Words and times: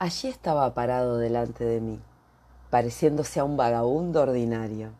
Allí 0.00 0.28
estaba 0.28 0.74
parado 0.74 1.18
delante 1.18 1.64
de 1.64 1.80
mí, 1.80 1.98
pareciéndose 2.70 3.40
a 3.40 3.44
un 3.44 3.56
vagabundo 3.56 4.22
ordinario, 4.22 4.92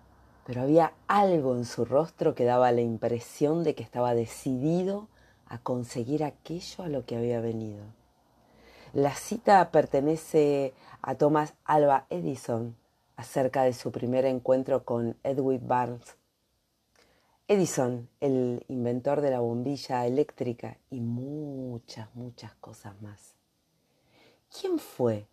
pero 0.44 0.62
había 0.62 0.92
algo 1.06 1.54
en 1.54 1.66
su 1.66 1.84
rostro 1.84 2.34
que 2.34 2.44
daba 2.44 2.72
la 2.72 2.80
impresión 2.80 3.62
de 3.62 3.76
que 3.76 3.84
estaba 3.84 4.16
decidido 4.16 5.06
a 5.46 5.58
conseguir 5.58 6.24
aquello 6.24 6.82
a 6.82 6.88
lo 6.88 7.06
que 7.06 7.16
había 7.16 7.40
venido. 7.40 7.84
La 8.92 9.14
cita 9.14 9.70
pertenece 9.70 10.74
a 11.00 11.14
Thomas 11.14 11.54
Alva 11.64 12.06
Edison 12.10 12.74
acerca 13.14 13.62
de 13.62 13.74
su 13.74 13.92
primer 13.92 14.24
encuentro 14.24 14.84
con 14.84 15.16
Edwin 15.22 15.60
Barnes. 15.68 16.16
Edison, 17.46 18.08
el 18.18 18.64
inventor 18.66 19.20
de 19.20 19.30
la 19.30 19.38
bombilla 19.38 20.06
eléctrica 20.06 20.76
y 20.90 20.98
muchas, 20.98 22.12
muchas 22.16 22.52
cosas 22.56 23.00
más. 23.00 23.37
¿Quién 24.50 24.78
fue 24.78 25.26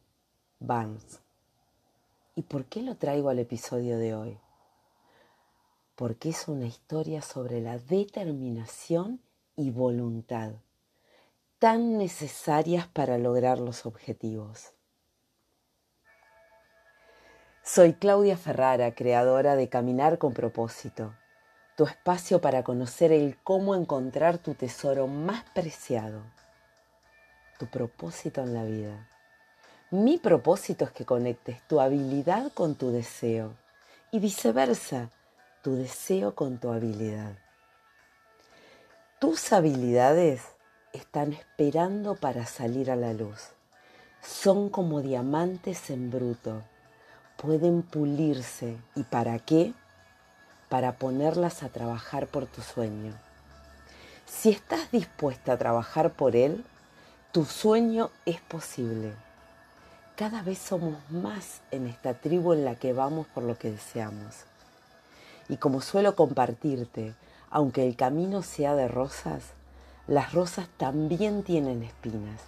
Barnes? 0.59 1.21
¿Y 2.35 2.41
por 2.41 2.65
qué 2.65 2.81
lo 2.81 2.95
traigo 2.95 3.29
al 3.29 3.39
episodio 3.39 3.97
de 3.97 4.13
hoy? 4.13 4.37
Porque 5.95 6.29
es 6.29 6.49
una 6.49 6.65
historia 6.65 7.21
sobre 7.21 7.61
la 7.61 7.77
determinación 7.77 9.21
y 9.55 9.71
voluntad, 9.71 10.51
tan 11.59 11.97
necesarias 11.97 12.87
para 12.87 13.17
lograr 13.17 13.57
los 13.57 13.85
objetivos. 13.85 14.73
Soy 17.63 17.93
Claudia 17.93 18.35
Ferrara, 18.35 18.93
creadora 18.95 19.55
de 19.55 19.69
Caminar 19.69 20.17
con 20.17 20.33
propósito, 20.33 21.15
tu 21.77 21.85
espacio 21.85 22.41
para 22.41 22.65
conocer 22.65 23.13
el 23.13 23.37
cómo 23.43 23.75
encontrar 23.75 24.39
tu 24.39 24.55
tesoro 24.55 25.07
más 25.07 25.45
preciado 25.51 26.21
tu 27.57 27.67
propósito 27.67 28.41
en 28.41 28.53
la 28.53 28.63
vida. 28.63 29.07
Mi 29.91 30.17
propósito 30.17 30.85
es 30.85 30.91
que 30.91 31.05
conectes 31.05 31.61
tu 31.67 31.79
habilidad 31.79 32.51
con 32.53 32.75
tu 32.75 32.91
deseo 32.91 33.53
y 34.11 34.19
viceversa, 34.19 35.09
tu 35.61 35.75
deseo 35.75 36.35
con 36.35 36.57
tu 36.57 36.71
habilidad. 36.71 37.37
Tus 39.19 39.53
habilidades 39.53 40.41
están 40.93 41.33
esperando 41.33 42.15
para 42.15 42.45
salir 42.45 42.91
a 42.91 42.95
la 42.95 43.13
luz. 43.13 43.49
Son 44.21 44.69
como 44.69 45.01
diamantes 45.01 45.89
en 45.89 46.09
bruto. 46.09 46.63
Pueden 47.37 47.83
pulirse. 47.83 48.77
¿Y 48.95 49.03
para 49.03 49.39
qué? 49.39 49.73
Para 50.69 50.93
ponerlas 50.97 51.63
a 51.63 51.69
trabajar 51.69 52.27
por 52.27 52.47
tu 52.47 52.61
sueño. 52.61 53.13
Si 54.25 54.49
estás 54.49 54.91
dispuesta 54.91 55.53
a 55.53 55.57
trabajar 55.57 56.11
por 56.11 56.35
él, 56.35 56.65
tu 57.35 57.43
sueño 57.43 58.11
es 58.25 58.39
posible. 58.39 59.13
Cada 60.15 60.41
vez 60.41 60.57
somos 60.57 60.95
más 61.09 61.59
en 61.69 61.85
esta 61.85 62.13
tribu 62.13 62.53
en 62.53 62.63
la 62.63 62.75
que 62.75 62.93
vamos 62.93 63.27
por 63.27 63.43
lo 63.43 63.57
que 63.57 63.71
deseamos. 63.71 64.45
Y 65.49 65.57
como 65.57 65.81
suelo 65.81 66.15
compartirte, 66.15 67.13
aunque 67.49 67.85
el 67.85 67.97
camino 67.97 68.41
sea 68.41 68.73
de 68.73 68.87
rosas, 68.87 69.43
las 70.07 70.31
rosas 70.31 70.69
también 70.77 71.43
tienen 71.43 71.83
espinas. 71.83 72.39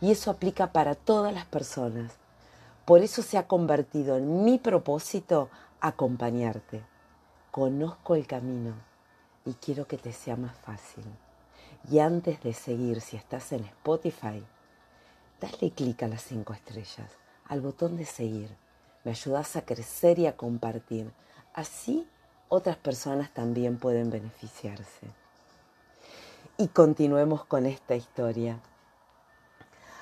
Y 0.00 0.12
eso 0.12 0.30
aplica 0.30 0.68
para 0.68 0.94
todas 0.94 1.34
las 1.34 1.46
personas. 1.46 2.12
Por 2.84 3.00
eso 3.00 3.22
se 3.22 3.38
ha 3.38 3.48
convertido 3.48 4.16
en 4.16 4.44
mi 4.44 4.58
propósito 4.58 5.48
acompañarte. 5.80 6.84
Conozco 7.50 8.14
el 8.14 8.28
camino 8.28 8.74
y 9.44 9.54
quiero 9.54 9.88
que 9.88 9.98
te 9.98 10.12
sea 10.12 10.36
más 10.36 10.54
fácil. 10.58 11.02
Y 11.88 12.00
antes 12.00 12.42
de 12.42 12.52
seguir, 12.52 13.00
si 13.00 13.16
estás 13.16 13.52
en 13.52 13.64
Spotify, 13.64 14.42
dale 15.40 15.70
clic 15.70 16.02
a 16.02 16.08
las 16.08 16.22
cinco 16.22 16.52
estrellas, 16.52 17.10
al 17.46 17.60
botón 17.60 17.96
de 17.96 18.04
seguir. 18.04 18.50
Me 19.04 19.12
ayudas 19.12 19.54
a 19.54 19.62
crecer 19.62 20.18
y 20.18 20.26
a 20.26 20.36
compartir. 20.36 21.12
Así 21.54 22.08
otras 22.48 22.76
personas 22.76 23.32
también 23.32 23.78
pueden 23.78 24.10
beneficiarse. 24.10 25.06
Y 26.58 26.68
continuemos 26.68 27.44
con 27.44 27.66
esta 27.66 27.94
historia. 27.94 28.58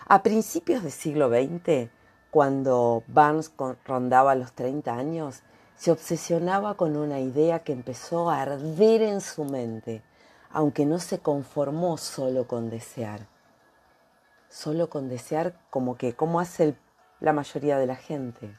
A 0.06 0.22
principios 0.22 0.82
del 0.82 0.92
siglo 0.92 1.28
XX, 1.28 1.90
cuando 2.30 3.02
Barnes 3.08 3.52
rondaba 3.84 4.34
los 4.34 4.52
30 4.52 4.94
años, 4.94 5.42
se 5.76 5.90
obsesionaba 5.90 6.76
con 6.76 6.96
una 6.96 7.20
idea 7.20 7.58
que 7.58 7.72
empezó 7.72 8.30
a 8.30 8.40
arder 8.40 9.02
en 9.02 9.20
su 9.20 9.44
mente 9.44 10.02
aunque 10.54 10.86
no 10.86 11.00
se 11.00 11.18
conformó 11.18 11.98
solo 11.98 12.46
con 12.46 12.70
desear. 12.70 13.26
Solo 14.48 14.88
con 14.88 15.08
desear 15.08 15.58
como 15.68 15.96
que, 15.96 16.14
como 16.14 16.38
hace 16.38 16.76
la 17.18 17.32
mayoría 17.32 17.76
de 17.76 17.88
la 17.88 17.96
gente, 17.96 18.54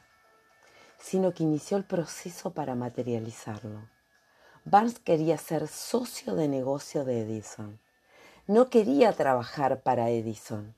sino 0.98 1.32
que 1.32 1.42
inició 1.42 1.78
el 1.78 1.84
proceso 1.84 2.50
para 2.50 2.74
materializarlo. 2.74 3.88
Barnes 4.66 4.98
quería 4.98 5.38
ser 5.38 5.68
socio 5.68 6.34
de 6.34 6.48
negocio 6.48 7.06
de 7.06 7.22
Edison. 7.22 7.80
No 8.46 8.68
quería 8.68 9.14
trabajar 9.14 9.80
para 9.80 10.10
Edison, 10.10 10.74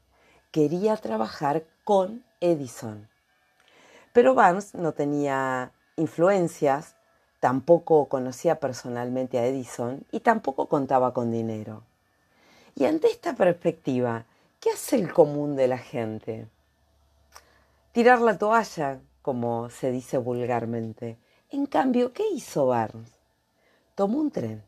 quería 0.52 0.96
trabajar 0.96 1.66
con 1.82 2.24
Edison. 2.40 3.08
Pero 4.12 4.34
Barnes 4.34 4.72
no 4.72 4.92
tenía 4.92 5.72
influencias 5.96 6.94
Tampoco 7.40 8.06
conocía 8.06 8.58
personalmente 8.58 9.38
a 9.38 9.46
Edison 9.46 10.04
y 10.10 10.20
tampoco 10.20 10.66
contaba 10.66 11.14
con 11.14 11.30
dinero. 11.30 11.82
Y 12.74 12.84
ante 12.84 13.08
esta 13.08 13.34
perspectiva, 13.34 14.24
¿qué 14.60 14.70
hace 14.70 14.96
el 14.96 15.12
común 15.12 15.56
de 15.56 15.68
la 15.68 15.78
gente? 15.78 16.48
Tirar 17.92 18.20
la 18.20 18.38
toalla, 18.38 19.00
como 19.22 19.70
se 19.70 19.90
dice 19.90 20.18
vulgarmente. 20.18 21.16
En 21.50 21.66
cambio, 21.66 22.12
¿qué 22.12 22.24
hizo 22.32 22.66
Barnes? 22.66 23.10
Tomó 23.94 24.18
un 24.18 24.30
tren, 24.30 24.62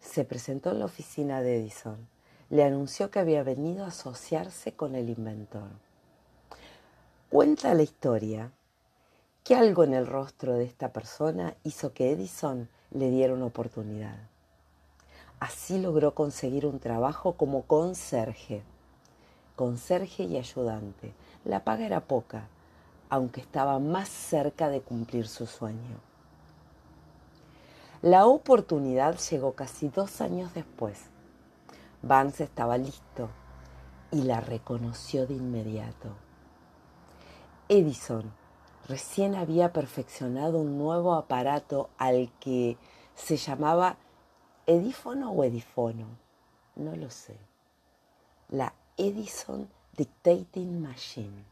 se 0.00 0.24
presentó 0.24 0.70
en 0.70 0.80
la 0.80 0.86
oficina 0.86 1.42
de 1.42 1.56
Edison, 1.56 2.08
le 2.48 2.64
anunció 2.64 3.10
que 3.10 3.18
había 3.18 3.42
venido 3.42 3.84
a 3.84 3.88
asociarse 3.88 4.72
con 4.72 4.94
el 4.94 5.08
inventor. 5.08 5.68
Cuenta 7.28 7.74
la 7.74 7.82
historia 7.82 8.50
que 9.50 9.56
algo 9.56 9.82
en 9.82 9.94
el 9.94 10.06
rostro 10.06 10.54
de 10.54 10.62
esta 10.62 10.92
persona 10.92 11.56
hizo 11.64 11.92
que 11.92 12.12
Edison 12.12 12.68
le 12.92 13.10
diera 13.10 13.34
una 13.34 13.46
oportunidad. 13.46 14.16
Así 15.40 15.80
logró 15.80 16.14
conseguir 16.14 16.66
un 16.66 16.78
trabajo 16.78 17.32
como 17.32 17.62
conserje, 17.62 18.62
conserje 19.56 20.22
y 20.22 20.36
ayudante. 20.36 21.14
La 21.44 21.64
paga 21.64 21.84
era 21.84 21.98
poca, 21.98 22.46
aunque 23.08 23.40
estaba 23.40 23.80
más 23.80 24.08
cerca 24.08 24.68
de 24.68 24.82
cumplir 24.82 25.26
su 25.26 25.46
sueño. 25.46 25.98
La 28.02 28.26
oportunidad 28.26 29.18
llegó 29.18 29.54
casi 29.54 29.88
dos 29.88 30.20
años 30.20 30.54
después. 30.54 31.06
Vance 32.02 32.44
estaba 32.44 32.78
listo 32.78 33.30
y 34.12 34.22
la 34.22 34.40
reconoció 34.40 35.26
de 35.26 35.34
inmediato. 35.34 36.10
Edison 37.68 38.38
recién 38.90 39.36
había 39.36 39.72
perfeccionado 39.72 40.58
un 40.58 40.76
nuevo 40.76 41.14
aparato 41.14 41.90
al 41.96 42.30
que 42.40 42.76
se 43.14 43.36
llamaba 43.36 43.96
Edífono 44.66 45.30
o 45.30 45.44
Edifono, 45.44 46.06
no 46.74 46.96
lo 46.96 47.08
sé. 47.08 47.36
La 48.48 48.74
Edison 48.96 49.68
Dictating 49.96 50.82
Machine. 50.82 51.44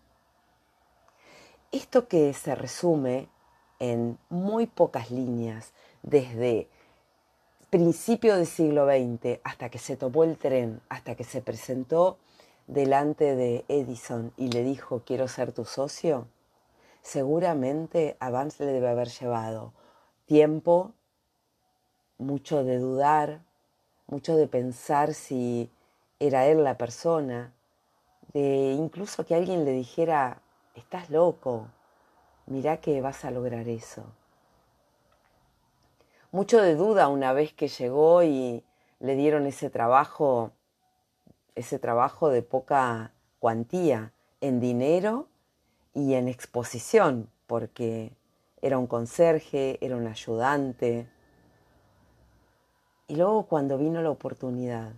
Esto 1.70 2.08
que 2.08 2.34
se 2.34 2.54
resume 2.56 3.28
en 3.78 4.18
muy 4.28 4.66
pocas 4.66 5.12
líneas 5.12 5.72
desde 6.02 6.68
principio 7.70 8.34
del 8.36 8.46
siglo 8.46 8.86
XX 8.86 9.38
hasta 9.44 9.68
que 9.68 9.78
se 9.78 9.96
tomó 9.96 10.24
el 10.24 10.36
tren, 10.38 10.80
hasta 10.88 11.14
que 11.14 11.24
se 11.24 11.40
presentó 11.40 12.18
delante 12.66 13.36
de 13.36 13.64
Edison 13.68 14.32
y 14.36 14.48
le 14.48 14.64
dijo 14.64 15.02
quiero 15.06 15.28
ser 15.28 15.52
tu 15.52 15.64
socio, 15.64 16.26
seguramente 17.08 18.18
a 18.20 18.28
Vance 18.28 18.66
le 18.66 18.72
debe 18.72 18.90
haber 18.90 19.08
llevado 19.08 19.72
tiempo, 20.26 20.92
mucho 22.18 22.64
de 22.64 22.78
dudar, 22.78 23.40
mucho 24.08 24.36
de 24.36 24.46
pensar 24.46 25.14
si 25.14 25.70
era 26.20 26.44
él 26.46 26.62
la 26.62 26.76
persona, 26.76 27.54
de 28.34 28.74
incluso 28.78 29.24
que 29.24 29.34
alguien 29.34 29.64
le 29.64 29.70
dijera, 29.70 30.42
estás 30.74 31.08
loco, 31.08 31.68
mirá 32.44 32.76
que 32.76 33.00
vas 33.00 33.24
a 33.24 33.30
lograr 33.30 33.68
eso. 33.68 34.04
Mucho 36.30 36.60
de 36.60 36.74
duda 36.74 37.08
una 37.08 37.32
vez 37.32 37.54
que 37.54 37.68
llegó 37.68 38.22
y 38.22 38.62
le 39.00 39.16
dieron 39.16 39.46
ese 39.46 39.70
trabajo, 39.70 40.50
ese 41.54 41.78
trabajo 41.78 42.28
de 42.28 42.42
poca 42.42 43.12
cuantía 43.38 44.12
en 44.42 44.60
dinero 44.60 45.28
y 45.98 46.14
en 46.14 46.28
exposición, 46.28 47.28
porque 47.48 48.12
era 48.62 48.78
un 48.78 48.86
conserje, 48.86 49.84
era 49.84 49.96
un 49.96 50.06
ayudante. 50.06 51.08
Y 53.08 53.16
luego 53.16 53.46
cuando 53.46 53.76
vino 53.78 54.00
la 54.00 54.10
oportunidad 54.10 54.92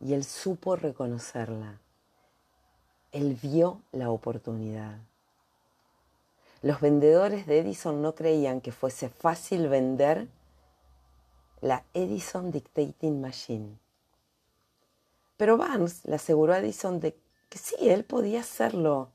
y 0.00 0.12
él 0.14 0.24
supo 0.24 0.74
reconocerla, 0.74 1.80
Él 3.12 3.38
vio 3.40 3.80
la 3.92 4.10
oportunidad. 4.10 4.98
Los 6.62 6.80
vendedores 6.80 7.46
de 7.46 7.60
Edison 7.60 8.02
no 8.02 8.14
creían 8.14 8.60
que 8.60 8.72
fuese 8.72 9.08
fácil 9.08 9.68
vender 9.68 10.26
la 11.60 11.84
Edison 11.94 12.50
Dictating 12.50 13.20
Machine. 13.20 13.78
Pero 15.36 15.56
Barnes 15.56 16.04
le 16.04 16.16
aseguró 16.16 16.52
a 16.52 16.58
Edison 16.58 16.98
de 16.98 17.16
que 17.48 17.58
sí, 17.58 17.76
él 17.80 18.04
podía 18.04 18.40
hacerlo. 18.40 19.12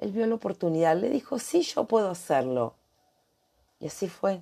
Él 0.00 0.12
vio 0.12 0.26
la 0.26 0.34
oportunidad, 0.34 0.96
le 0.96 1.10
dijo, 1.10 1.38
sí, 1.38 1.60
yo 1.60 1.84
puedo 1.84 2.08
hacerlo. 2.08 2.72
Y 3.80 3.86
así 3.86 4.08
fue. 4.08 4.40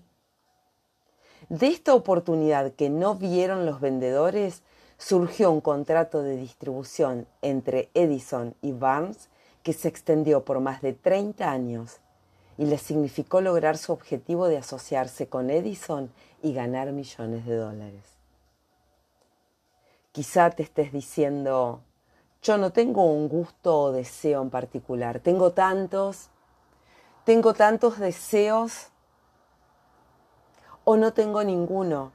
De 1.48 1.66
esta 1.66 1.94
oportunidad 1.94 2.72
que 2.72 2.88
no 2.88 3.16
vieron 3.16 3.66
los 3.66 3.80
vendedores, 3.80 4.62
surgió 4.98 5.50
un 5.50 5.60
contrato 5.60 6.22
de 6.22 6.36
distribución 6.36 7.26
entre 7.42 7.90
Edison 7.94 8.54
y 8.62 8.70
Barnes 8.70 9.28
que 9.64 9.72
se 9.72 9.88
extendió 9.88 10.44
por 10.44 10.60
más 10.60 10.80
de 10.80 10.92
30 10.92 11.50
años 11.50 11.98
y 12.56 12.66
le 12.66 12.78
significó 12.78 13.40
lograr 13.40 13.78
su 13.78 13.92
objetivo 13.92 14.46
de 14.46 14.58
asociarse 14.58 15.28
con 15.28 15.50
Edison 15.50 16.10
y 16.40 16.52
ganar 16.52 16.92
millones 16.92 17.46
de 17.46 17.56
dólares. 17.56 18.04
Quizá 20.12 20.50
te 20.50 20.62
estés 20.62 20.92
diciendo, 20.92 21.80
yo 22.42 22.58
no 22.58 22.70
tengo 22.72 23.04
un 23.04 23.28
gusto 23.28 23.82
o 23.82 23.92
deseo 23.92 24.42
en 24.42 24.50
particular, 24.50 25.20
tengo 25.20 25.52
tantos, 25.52 26.30
tengo 27.24 27.54
tantos 27.54 27.98
deseos 27.98 28.88
o 30.84 30.96
no 30.96 31.12
tengo 31.12 31.44
ninguno. 31.44 32.12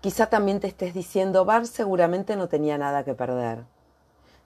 Quizá 0.00 0.26
también 0.26 0.60
te 0.60 0.66
estés 0.66 0.94
diciendo, 0.94 1.44
Bar 1.44 1.66
seguramente 1.66 2.36
no 2.36 2.48
tenía 2.48 2.76
nada 2.76 3.04
que 3.04 3.14
perder. 3.14 3.64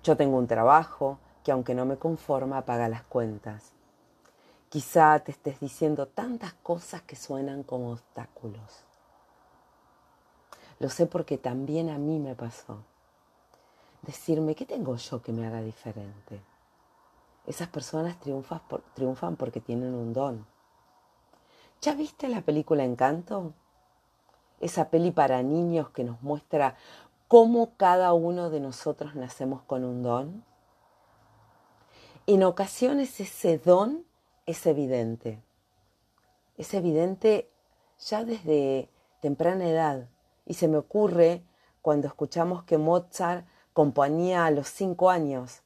Yo 0.03 0.17
tengo 0.17 0.37
un 0.37 0.47
trabajo 0.47 1.19
que 1.43 1.53
aunque 1.53 1.75
no 1.75 1.87
me 1.87 1.97
conforma, 1.97 2.65
paga 2.65 2.89
las 2.89 3.03
cuentas. 3.03 3.73
Quizá 4.69 5.19
te 5.21 5.33
estés 5.33 5.61
diciendo 5.61 6.07
tantas 6.07 6.55
cosas 6.55 7.03
que 7.03 7.17
suenan 7.17 7.63
como 7.63 7.93
obstáculos. 7.93 8.85
Lo 10.79 10.91
sé 10.91 11.07
porque 11.07 11.39
también 11.39 11.89
a 11.89 11.99
mí 11.99 12.19
me 12.19 12.35
pasó. 12.35 12.85
Decirme, 14.07 14.55
¿qué 14.55 14.65
tengo 14.65 14.97
yo 14.97 15.21
que 15.21 15.33
me 15.33 15.47
haga 15.47 15.61
diferente? 15.61 16.41
Esas 17.47 17.69
personas 17.69 18.17
triunfan 18.21 19.37
porque 19.37 19.61
tienen 19.61 19.95
un 19.95 20.13
don 20.13 20.47
¿Ya 21.83 21.95
viste 21.95 22.29
la 22.29 22.41
película 22.41 22.85
Encanto? 22.85 23.53
Esa 24.61 24.89
peli 24.89 25.11
para 25.11 25.43
niños 25.43 25.91
que 25.91 26.05
nos 26.05 26.23
muestra 26.23 26.77
cómo 27.29 27.77
cada 27.77 28.13
uno 28.13 28.51
de 28.51 28.61
nosotros 28.61 29.15
nacemos 29.15 29.63
con 29.63 29.85
un 29.85 30.03
don. 30.03 30.45
En 32.27 32.43
ocasiones 32.43 33.21
ese 33.21 33.59
don 33.59 34.05
es 34.47 34.67
evidente. 34.67 35.43
Es 36.57 36.73
evidente 36.75 37.51
ya 38.01 38.25
desde 38.25 38.89
temprana 39.21 39.69
edad. 39.69 40.09
Y 40.47 40.55
se 40.55 40.69
me 40.69 40.79
ocurre 40.79 41.45
cuando 41.83 42.09
escuchamos 42.09 42.65
que 42.65 42.79
Mozart 42.79 43.47
componía 43.77 44.47
a 44.47 44.51
los 44.51 44.69
cinco 44.69 45.11
años 45.11 45.61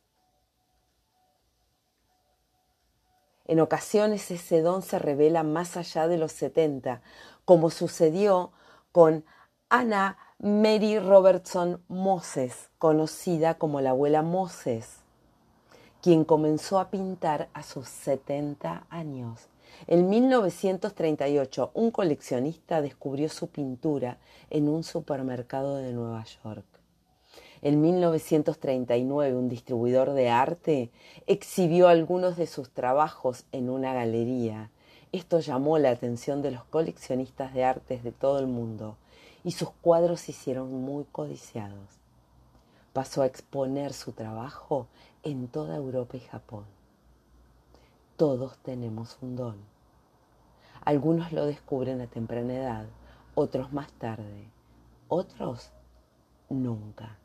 En 3.51 3.59
ocasiones 3.59 4.31
ese 4.31 4.63
don 4.63 4.81
se 4.81 5.01
revela 5.01 5.43
más 5.43 5.77
allá 5.77 6.07
de 6.07 6.19
los 6.19 6.31
70, 6.31 7.03
como 7.45 7.71
sucedió 7.71 8.53
con 8.93 9.25
Anna 9.69 10.19
Mary 10.39 11.01
Robertson 11.01 11.83
Moses, 11.89 12.71
conocida 12.79 13.55
como 13.55 13.81
la 13.81 13.91
abuela 13.91 14.23
Moses, 14.23 14.99
quien 16.01 16.25
comenzó 16.25 16.79
a 16.79 16.91
pintar 16.91 17.49
a 17.53 17.65
sus 17.65 17.89
70 17.89 18.87
años. 18.89 19.49
En 19.89 20.09
1938, 20.09 21.73
un 21.75 21.91
coleccionista 21.91 22.81
descubrió 22.81 23.29
su 23.29 23.49
pintura 23.49 24.19
en 24.49 24.69
un 24.69 24.85
supermercado 24.85 25.79
de 25.79 25.93
Nueva 25.93 26.25
York. 26.45 26.80
En 27.63 27.83
1939, 27.83 29.35
un 29.35 29.51
distribuidor 29.51 30.13
de 30.13 30.31
arte 30.31 30.91
exhibió 31.27 31.89
algunos 31.89 32.39
de 32.39 32.47
sus 32.47 32.71
trabajos 32.71 33.45
en 33.53 33.69
una 33.69 33.93
galería. 33.93 34.71
Esto 35.13 35.41
llamó 35.41 35.77
la 35.77 35.91
atención 35.91 36.41
de 36.41 36.53
los 36.53 36.65
coleccionistas 36.65 37.53
de 37.53 37.65
artes 37.65 38.03
de 38.03 38.13
todo 38.13 38.39
el 38.39 38.47
mundo 38.47 38.97
y 39.45 39.53
sus 39.53 39.71
cuadros 39.71 40.23
se 40.23 40.33
hicieron 40.33 40.73
muy 40.73 41.05
codiciados. 41.05 42.01
Pasó 42.95 43.21
a 43.21 43.27
exponer 43.27 43.93
su 43.93 44.13
trabajo 44.13 44.87
en 45.23 45.47
toda 45.49 45.77
Europa 45.77 46.17
y 46.17 46.21
Japón. 46.21 46.65
Todos 48.17 48.57
tenemos 48.59 49.19
un 49.21 49.37
don. 49.37 49.57
Algunos 50.83 51.31
lo 51.33 51.45
descubren 51.45 52.01
a 52.01 52.07
temprana 52.07 52.55
edad, 52.55 52.87
otros 53.35 53.71
más 53.73 53.93
tarde, 53.93 54.49
otros 55.09 55.73
nunca. 56.49 57.20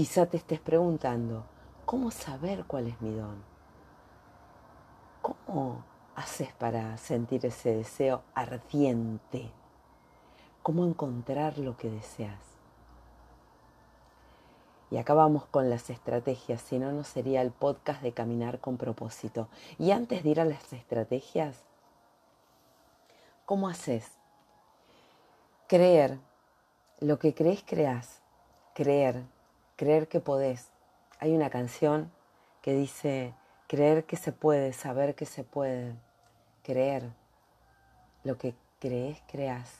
Quizá 0.00 0.24
te 0.24 0.38
estés 0.38 0.60
preguntando, 0.60 1.44
¿cómo 1.84 2.10
saber 2.10 2.64
cuál 2.64 2.86
es 2.86 2.98
mi 3.02 3.12
don? 3.14 3.44
¿Cómo 5.20 5.84
haces 6.14 6.54
para 6.54 6.96
sentir 6.96 7.44
ese 7.44 7.76
deseo 7.76 8.22
ardiente? 8.32 9.50
¿Cómo 10.62 10.86
encontrar 10.86 11.58
lo 11.58 11.76
que 11.76 11.90
deseas? 11.90 12.40
Y 14.90 14.96
acabamos 14.96 15.44
con 15.44 15.68
las 15.68 15.90
estrategias, 15.90 16.62
si 16.62 16.78
no, 16.78 16.92
no 16.92 17.04
sería 17.04 17.42
el 17.42 17.50
podcast 17.50 18.00
de 18.00 18.12
caminar 18.12 18.58
con 18.58 18.78
propósito. 18.78 19.48
Y 19.78 19.90
antes 19.90 20.22
de 20.22 20.30
ir 20.30 20.40
a 20.40 20.46
las 20.46 20.72
estrategias, 20.72 21.62
¿cómo 23.44 23.68
haces? 23.68 24.10
Creer. 25.66 26.18
Lo 27.00 27.18
que 27.18 27.34
crees, 27.34 27.62
creas. 27.66 28.22
Creer 28.72 29.26
creer 29.80 30.08
que 30.08 30.20
podés. 30.20 30.68
Hay 31.20 31.34
una 31.34 31.48
canción 31.48 32.12
que 32.60 32.74
dice, 32.74 33.32
creer 33.66 34.04
que 34.04 34.18
se 34.18 34.30
puede, 34.30 34.74
saber 34.74 35.14
que 35.14 35.24
se 35.24 35.42
puede, 35.42 35.96
creer. 36.62 37.08
Lo 38.22 38.36
que 38.36 38.54
crees, 38.78 39.22
creas. 39.26 39.70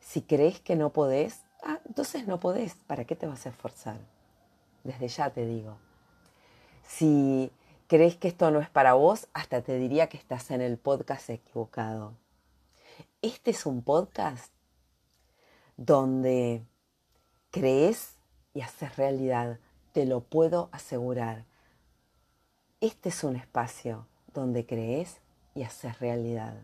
Si 0.00 0.20
crees 0.20 0.60
que 0.60 0.76
no 0.76 0.90
podés, 0.90 1.40
ah, 1.62 1.80
entonces 1.86 2.26
no 2.26 2.38
podés. 2.38 2.74
¿Para 2.74 3.06
qué 3.06 3.16
te 3.16 3.26
vas 3.26 3.46
a 3.46 3.48
esforzar? 3.48 3.96
Desde 4.84 5.08
ya 5.08 5.30
te 5.30 5.46
digo. 5.46 5.78
Si 6.86 7.50
crees 7.86 8.16
que 8.16 8.28
esto 8.28 8.50
no 8.50 8.60
es 8.60 8.68
para 8.68 8.92
vos, 8.92 9.28
hasta 9.32 9.62
te 9.62 9.78
diría 9.78 10.10
que 10.10 10.18
estás 10.18 10.50
en 10.50 10.60
el 10.60 10.76
podcast 10.76 11.30
equivocado. 11.30 12.12
Este 13.22 13.52
es 13.52 13.64
un 13.64 13.80
podcast 13.80 14.52
donde 15.78 16.66
crees 17.50 18.16
y 18.54 18.60
haces 18.60 18.96
realidad, 18.96 19.58
te 19.92 20.06
lo 20.06 20.20
puedo 20.20 20.68
asegurar. 20.72 21.44
Este 22.80 23.08
es 23.08 23.24
un 23.24 23.36
espacio 23.36 24.06
donde 24.34 24.66
crees 24.66 25.20
y 25.54 25.62
haces 25.62 25.98
realidad. 25.98 26.54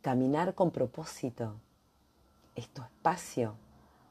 Caminar 0.00 0.54
con 0.54 0.70
propósito 0.70 1.54
es 2.54 2.68
tu 2.68 2.82
espacio 2.82 3.56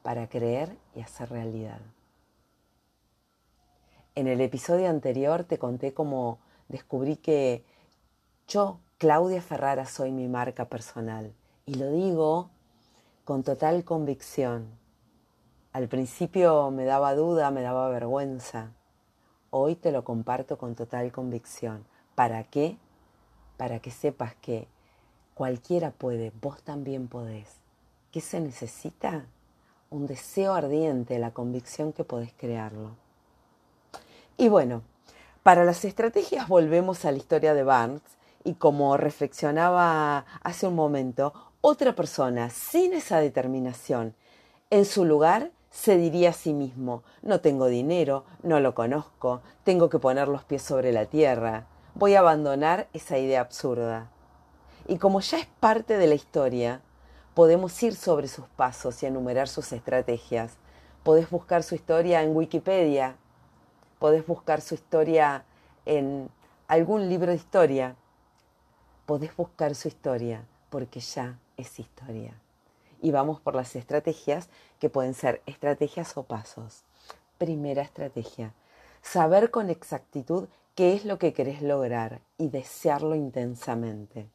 para 0.01 0.27
creer 0.27 0.77
y 0.96 1.01
hacer 1.01 1.30
realidad. 1.30 1.80
En 4.15 4.27
el 4.27 4.42
episodio 4.42 4.89
anterior 4.89 5.44
te 5.44 5.58
conté 5.58 5.94
cómo 5.94 6.39
descubrí 6.68 7.15
que 7.15 7.63
yo, 8.48 8.80
Claudia 8.98 9.42
Ferrara, 9.42 9.86
soy 9.86 10.12
mi 10.12 10.27
marca 10.27 10.65
personal 10.65 11.34
y 11.65 11.75
lo 11.75 11.89
digo 11.89 12.50
con 13.24 13.44
total 13.44 13.84
convicción 13.84 14.83
al 15.74 15.88
principio 15.88 16.70
me 16.70 16.86
daba 16.86 17.15
duda, 17.15 17.50
me 17.50 17.63
daba 17.63 17.89
vergüenza. 17.89 18.70
Hoy 19.50 19.75
te 19.75 19.92
lo 19.92 20.03
comparto 20.03 20.60
con 20.60 20.75
total 20.75 21.12
convicción. 21.12 21.84
¿Para 22.13 22.44
qué? 22.44 22.77
Para 23.58 23.80
que 23.80 23.89
sepas 23.89 24.36
que 24.36 24.68
cualquiera 25.34 25.89
puede, 25.89 26.32
vos 26.42 26.62
también 26.62 27.08
podés. 27.08 27.48
¿Qué 28.12 28.22
se 28.22 28.39
necesita? 28.39 29.25
Un 29.89 30.06
deseo 30.06 30.53
ardiente, 30.53 31.18
la 31.18 31.32
convicción 31.32 31.92
que 31.92 32.03
podés 32.03 32.34
crearlo. 32.38 32.92
Y 34.38 34.50
bueno, 34.50 34.84
para 35.42 35.65
las 35.65 35.86
estrategias 35.86 36.48
volvemos 36.48 37.03
a 37.03 37.12
la 37.12 37.18
historia 37.18 37.56
de 37.56 37.63
Barnes 37.63 38.01
y 38.44 38.53
como 38.53 38.96
reflexionaba 38.96 40.25
hace 40.44 40.68
un 40.68 40.75
momento, 40.75 41.34
otra 41.62 41.96
persona 41.96 42.51
sin 42.51 42.94
esa 42.94 43.20
determinación 43.20 44.13
en 44.70 44.86
su 44.86 45.06
lugar 45.06 45.51
se 45.74 45.98
diría 45.98 46.30
a 46.30 46.34
sí 46.34 46.53
mismo, 46.53 47.01
no 47.24 47.42
tengo 47.42 47.65
dinero, 47.65 48.25
no 48.44 48.60
lo 48.60 48.75
conozco, 48.75 49.42
tengo 49.63 49.89
que 49.89 49.98
poner 49.98 50.27
los 50.27 50.44
pies 50.44 50.62
sobre 50.62 50.92
la 50.92 51.08
tierra, 51.08 51.65
voy 51.96 52.13
a 52.13 52.20
abandonar 52.20 52.88
esa 52.94 53.18
idea 53.18 53.42
absurda. 53.42 54.12
Y 54.88 55.00
como 55.00 55.20
ya 55.20 55.39
es 55.39 55.48
parte 55.60 55.98
de 55.98 56.06
la 56.06 56.13
historia, 56.13 56.82
podemos 57.34 57.82
ir 57.82 57.96
sobre 57.96 58.27
sus 58.27 58.46
pasos 58.50 59.01
y 59.01 59.08
enumerar 59.08 59.48
sus 59.48 59.74
estrategias, 59.74 60.58
podés 61.01 61.32
buscar 61.32 61.63
su 61.63 61.74
historia 61.74 62.22
en 62.22 62.36
Wikipedia, 62.36 63.15
podés 63.98 64.27
buscar 64.27 64.62
su 64.62 64.75
historia 64.75 65.44
en 65.88 66.30
algún 66.68 67.10
libro 67.10 67.32
de 67.32 67.38
historia, 67.38 67.96
podés 69.08 69.36
buscar 69.36 69.74
su 69.74 69.88
historia 69.88 70.46
porque 70.70 71.00
ya 71.00 71.39
es 71.58 71.80
historia. 71.80 72.43
Y 73.03 73.12
vamos 73.12 73.39
por 73.39 73.53
las 73.53 73.75
estrategias 73.75 74.50
que 74.79 74.89
pueden 74.89 75.13
ser 75.13 75.43
estrategias 75.45 76.17
o 76.17 76.24
pasos. 76.24 76.83
Primera 77.38 77.83
estrategia, 77.83 78.53
saber 79.03 79.51
con 79.51 79.69
exactitud 79.69 80.48
qué 80.74 80.93
es 80.93 81.05
lo 81.05 81.19
que 81.19 81.33
querés 81.33 81.62
lograr 81.62 82.22
y 82.38 82.48
desearlo 82.48 83.13
intensamente. 83.13 84.27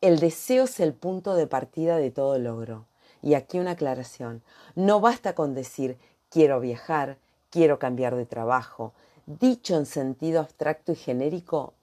El 0.00 0.20
deseo 0.20 0.64
es 0.64 0.80
el 0.80 0.94
punto 0.94 1.34
de 1.34 1.46
partida 1.46 1.96
de 1.98 2.10
todo 2.10 2.38
logro. 2.38 2.86
Y 3.22 3.34
aquí 3.34 3.58
una 3.58 3.72
aclaración. 3.72 4.42
No 4.74 5.00
basta 5.00 5.34
con 5.34 5.54
decir 5.54 5.98
quiero 6.30 6.60
viajar, 6.60 7.18
quiero 7.50 7.78
cambiar 7.78 8.14
de 8.14 8.26
trabajo. 8.26 8.92
Dicho 9.26 9.76
en 9.76 9.86
sentido 9.86 10.40
abstracto 10.40 10.92
y 10.92 10.94
genérico, 10.94 11.74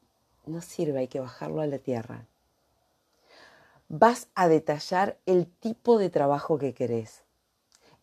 no 0.46 0.62
sirve, 0.62 1.00
hay 1.00 1.08
que 1.08 1.20
bajarlo 1.20 1.62
a 1.62 1.68
la 1.68 1.80
tierra. 1.80 2.26
Vas 3.96 4.28
a 4.34 4.48
detallar 4.48 5.20
el 5.28 5.46
tipo 5.46 6.00
de 6.00 6.10
trabajo 6.10 6.58
que 6.58 6.74
querés. 6.74 7.26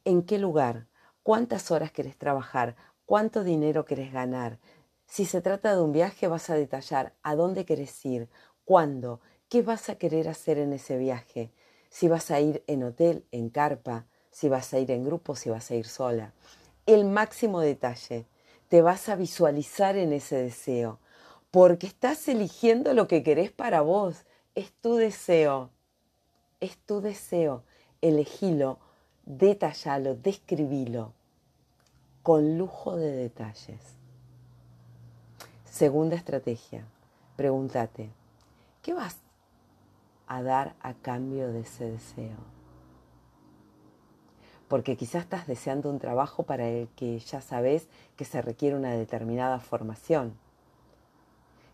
¿En 0.04 0.22
qué 0.22 0.38
lugar? 0.38 0.86
¿Cuántas 1.24 1.72
horas 1.72 1.90
querés 1.90 2.16
trabajar? 2.16 2.76
¿Cuánto 3.06 3.42
dinero 3.42 3.84
querés 3.84 4.12
ganar? 4.12 4.60
Si 5.08 5.24
se 5.24 5.40
trata 5.40 5.74
de 5.74 5.82
un 5.82 5.90
viaje, 5.90 6.28
vas 6.28 6.48
a 6.48 6.54
detallar 6.54 7.16
a 7.24 7.34
dónde 7.34 7.64
querés 7.64 8.06
ir, 8.06 8.28
cuándo, 8.64 9.20
qué 9.48 9.62
vas 9.62 9.88
a 9.88 9.96
querer 9.96 10.28
hacer 10.28 10.58
en 10.58 10.72
ese 10.74 10.96
viaje, 10.96 11.50
si 11.88 12.06
vas 12.06 12.30
a 12.30 12.38
ir 12.38 12.62
en 12.68 12.84
hotel, 12.84 13.26
en 13.32 13.50
carpa, 13.50 14.06
si 14.30 14.48
vas 14.48 14.72
a 14.72 14.78
ir 14.78 14.92
en 14.92 15.04
grupo, 15.04 15.34
si 15.34 15.50
vas 15.50 15.72
a 15.72 15.74
ir 15.74 15.88
sola. 15.88 16.34
El 16.86 17.04
máximo 17.04 17.58
detalle. 17.58 18.26
Te 18.68 18.80
vas 18.80 19.08
a 19.08 19.16
visualizar 19.16 19.96
en 19.96 20.12
ese 20.12 20.36
deseo, 20.36 21.00
porque 21.50 21.88
estás 21.88 22.28
eligiendo 22.28 22.94
lo 22.94 23.08
que 23.08 23.24
querés 23.24 23.50
para 23.50 23.80
vos. 23.80 24.24
Es 24.54 24.72
tu 24.80 24.94
deseo. 24.94 25.72
Es 26.60 26.76
tu 26.78 27.00
deseo. 27.00 27.62
Elegilo, 28.02 28.78
detallalo, 29.24 30.14
describilo 30.14 31.12
con 32.22 32.58
lujo 32.58 32.96
de 32.96 33.12
detalles. 33.12 33.80
Segunda 35.64 36.16
estrategia. 36.16 36.84
Pregúntate, 37.36 38.10
¿qué 38.82 38.92
vas 38.92 39.16
a 40.26 40.42
dar 40.42 40.74
a 40.82 40.92
cambio 40.94 41.50
de 41.50 41.60
ese 41.60 41.90
deseo? 41.90 42.36
Porque 44.68 44.96
quizás 44.96 45.22
estás 45.22 45.46
deseando 45.46 45.88
un 45.88 45.98
trabajo 45.98 46.42
para 46.42 46.68
el 46.68 46.88
que 46.88 47.18
ya 47.18 47.40
sabes 47.40 47.88
que 48.16 48.24
se 48.24 48.42
requiere 48.42 48.76
una 48.76 48.92
determinada 48.92 49.58
formación. 49.58 50.34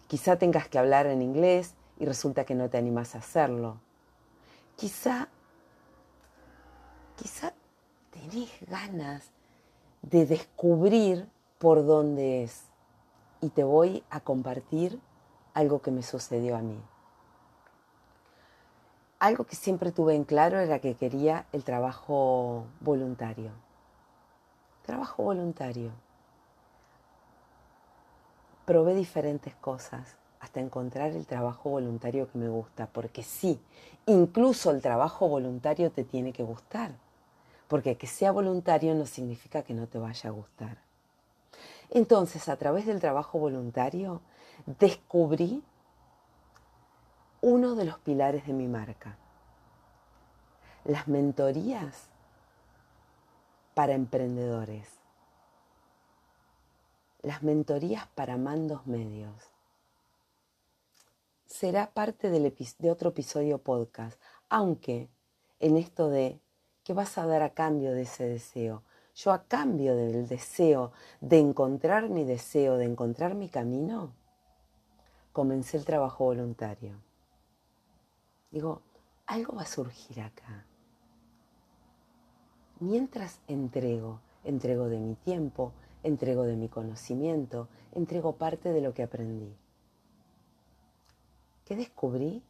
Quizá 0.06 0.38
tengas 0.38 0.68
que 0.68 0.78
hablar 0.78 1.06
en 1.06 1.20
inglés 1.20 1.74
y 1.98 2.04
resulta 2.04 2.44
que 2.44 2.54
no 2.54 2.70
te 2.70 2.78
animas 2.78 3.16
a 3.16 3.18
hacerlo. 3.18 3.80
Quizá, 4.76 5.28
quizá 7.16 7.54
tenés 8.10 8.50
ganas 8.68 9.32
de 10.02 10.26
descubrir 10.26 11.30
por 11.58 11.86
dónde 11.86 12.44
es 12.44 12.66
y 13.40 13.48
te 13.48 13.64
voy 13.64 14.04
a 14.10 14.20
compartir 14.20 15.00
algo 15.54 15.80
que 15.80 15.90
me 15.90 16.02
sucedió 16.02 16.56
a 16.56 16.60
mí. 16.60 16.78
Algo 19.18 19.44
que 19.44 19.56
siempre 19.56 19.92
tuve 19.92 20.14
en 20.14 20.24
claro 20.24 20.58
era 20.58 20.78
que 20.78 20.94
quería 20.94 21.46
el 21.52 21.64
trabajo 21.64 22.66
voluntario. 22.80 23.52
Trabajo 24.82 25.22
voluntario. 25.22 25.90
Probé 28.66 28.94
diferentes 28.94 29.54
cosas 29.54 30.18
hasta 30.46 30.60
encontrar 30.60 31.10
el 31.10 31.26
trabajo 31.26 31.70
voluntario 31.70 32.30
que 32.30 32.38
me 32.38 32.48
gusta, 32.48 32.86
porque 32.86 33.24
sí, 33.24 33.60
incluso 34.06 34.70
el 34.70 34.80
trabajo 34.80 35.26
voluntario 35.26 35.90
te 35.90 36.04
tiene 36.04 36.32
que 36.32 36.44
gustar, 36.44 36.92
porque 37.66 37.96
que 37.96 38.06
sea 38.06 38.30
voluntario 38.30 38.94
no 38.94 39.06
significa 39.06 39.62
que 39.62 39.74
no 39.74 39.88
te 39.88 39.98
vaya 39.98 40.30
a 40.30 40.32
gustar. 40.32 40.78
Entonces, 41.90 42.48
a 42.48 42.56
través 42.56 42.86
del 42.86 43.00
trabajo 43.00 43.40
voluntario, 43.40 44.20
descubrí 44.78 45.64
uno 47.40 47.74
de 47.74 47.84
los 47.84 47.98
pilares 47.98 48.46
de 48.46 48.52
mi 48.52 48.68
marca. 48.68 49.16
Las 50.84 51.08
mentorías 51.08 52.06
para 53.74 53.94
emprendedores. 53.94 54.88
Las 57.22 57.42
mentorías 57.42 58.06
para 58.14 58.36
mandos 58.36 58.86
medios. 58.86 59.55
Será 61.46 61.92
parte 61.92 62.28
de 62.28 62.90
otro 62.90 63.10
episodio 63.10 63.58
podcast, 63.58 64.20
aunque 64.48 65.08
en 65.60 65.76
esto 65.76 66.10
de 66.10 66.40
qué 66.82 66.92
vas 66.92 67.16
a 67.18 67.26
dar 67.26 67.42
a 67.42 67.54
cambio 67.54 67.92
de 67.92 68.02
ese 68.02 68.24
deseo, 68.26 68.82
yo 69.14 69.30
a 69.30 69.44
cambio 69.44 69.94
del 69.94 70.26
deseo 70.26 70.90
de 71.20 71.38
encontrar 71.38 72.10
mi 72.10 72.24
deseo, 72.24 72.76
de 72.76 72.86
encontrar 72.86 73.36
mi 73.36 73.48
camino, 73.48 74.12
comencé 75.32 75.76
el 75.76 75.84
trabajo 75.84 76.24
voluntario. 76.24 77.00
Digo, 78.50 78.82
algo 79.26 79.54
va 79.54 79.62
a 79.62 79.66
surgir 79.66 80.20
acá. 80.22 80.66
Mientras 82.80 83.40
entrego, 83.46 84.20
entrego 84.42 84.88
de 84.88 84.98
mi 84.98 85.14
tiempo, 85.14 85.72
entrego 86.02 86.42
de 86.42 86.56
mi 86.56 86.68
conocimiento, 86.68 87.68
entrego 87.92 88.36
parte 88.36 88.72
de 88.72 88.80
lo 88.80 88.92
que 88.92 89.04
aprendí. 89.04 89.56
¿Qué 91.66 91.74
descubrí? 91.74 92.44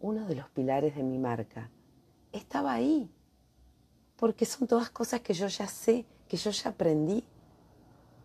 Uno 0.00 0.26
de 0.26 0.34
los 0.34 0.50
pilares 0.50 0.96
de 0.96 1.04
mi 1.04 1.16
marca. 1.16 1.70
Estaba 2.32 2.72
ahí, 2.72 3.08
porque 4.16 4.46
son 4.46 4.66
todas 4.66 4.90
cosas 4.90 5.20
que 5.20 5.32
yo 5.32 5.46
ya 5.46 5.68
sé, 5.68 6.04
que 6.26 6.36
yo 6.36 6.50
ya 6.50 6.70
aprendí. 6.70 7.22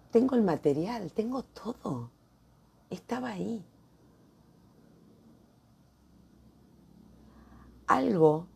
Tengo 0.10 0.36
el 0.36 0.42
material, 0.42 1.14
tengo 1.14 1.44
todo. 1.44 2.10
Estaba 2.90 3.30
ahí. 3.30 3.64
Algo 7.86 8.48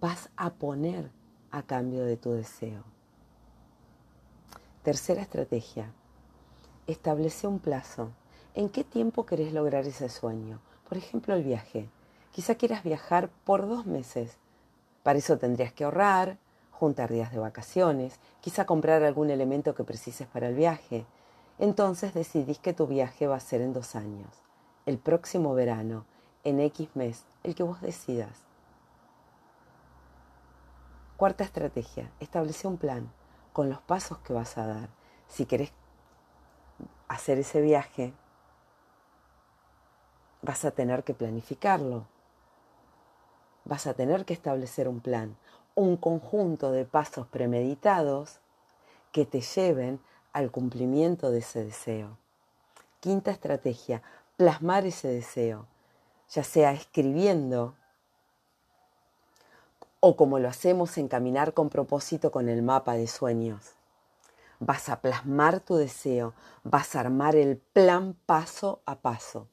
vas 0.00 0.28
a 0.34 0.54
poner 0.54 1.12
a 1.52 1.62
cambio 1.62 2.04
de 2.04 2.16
tu 2.16 2.32
deseo. 2.32 2.82
Tercera 4.82 5.22
estrategia. 5.22 5.92
Establece 6.88 7.46
un 7.46 7.60
plazo. 7.60 8.10
¿En 8.60 8.68
qué 8.68 8.84
tiempo 8.84 9.24
querés 9.24 9.54
lograr 9.54 9.86
ese 9.86 10.10
sueño? 10.10 10.60
Por 10.86 10.98
ejemplo, 10.98 11.32
el 11.32 11.42
viaje. 11.42 11.88
Quizá 12.30 12.56
quieras 12.56 12.82
viajar 12.82 13.30
por 13.46 13.66
dos 13.66 13.86
meses 13.86 14.36
para 15.02 15.18
eso 15.18 15.38
tendrías 15.38 15.72
que 15.72 15.84
ahorrar, 15.84 16.36
juntar 16.70 17.10
días 17.10 17.32
de 17.32 17.38
vacaciones, 17.38 18.20
quizá 18.42 18.66
comprar 18.66 19.02
algún 19.02 19.30
elemento 19.30 19.74
que 19.74 19.82
precises 19.82 20.28
para 20.28 20.48
el 20.48 20.56
viaje. 20.56 21.06
Entonces 21.58 22.12
decidís 22.12 22.58
que 22.58 22.74
tu 22.74 22.86
viaje 22.86 23.26
va 23.26 23.36
a 23.36 23.40
ser 23.40 23.62
en 23.62 23.72
dos 23.72 23.96
años, 23.96 24.28
el 24.84 24.98
próximo 24.98 25.54
verano, 25.54 26.04
en 26.44 26.60
X 26.60 26.90
mes, 26.92 27.24
el 27.44 27.54
que 27.54 27.62
vos 27.62 27.80
decidas. 27.80 28.44
Cuarta 31.16 31.44
estrategia, 31.44 32.10
establece 32.20 32.68
un 32.68 32.76
plan 32.76 33.10
con 33.54 33.70
los 33.70 33.80
pasos 33.80 34.18
que 34.18 34.34
vas 34.34 34.58
a 34.58 34.66
dar. 34.66 34.90
Si 35.28 35.46
querés 35.46 35.72
hacer 37.08 37.38
ese 37.38 37.62
viaje, 37.62 38.12
vas 40.42 40.64
a 40.64 40.70
tener 40.70 41.04
que 41.04 41.14
planificarlo, 41.14 42.06
vas 43.64 43.86
a 43.86 43.94
tener 43.94 44.24
que 44.24 44.34
establecer 44.34 44.88
un 44.88 45.00
plan, 45.00 45.36
un 45.74 45.96
conjunto 45.96 46.72
de 46.72 46.84
pasos 46.84 47.26
premeditados 47.26 48.40
que 49.12 49.26
te 49.26 49.40
lleven 49.40 50.00
al 50.32 50.50
cumplimiento 50.50 51.30
de 51.30 51.38
ese 51.38 51.64
deseo. 51.64 52.18
Quinta 53.00 53.30
estrategia, 53.30 54.02
plasmar 54.36 54.86
ese 54.86 55.08
deseo, 55.08 55.66
ya 56.28 56.44
sea 56.44 56.72
escribiendo 56.72 57.74
o 60.00 60.16
como 60.16 60.38
lo 60.38 60.48
hacemos 60.48 60.96
en 60.98 61.08
caminar 61.08 61.52
con 61.52 61.68
propósito 61.68 62.30
con 62.32 62.48
el 62.48 62.62
mapa 62.62 62.94
de 62.94 63.06
sueños. 63.06 63.74
Vas 64.58 64.88
a 64.88 65.00
plasmar 65.00 65.60
tu 65.60 65.76
deseo, 65.76 66.34
vas 66.64 66.94
a 66.96 67.00
armar 67.00 67.36
el 67.36 67.58
plan 67.58 68.16
paso 68.26 68.80
a 68.86 68.96
paso. 68.96 69.48